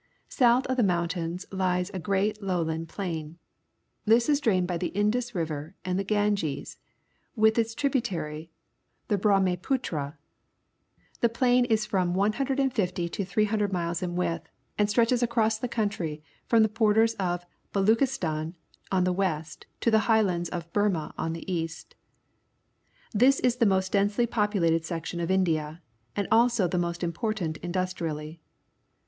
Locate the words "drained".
4.41-4.67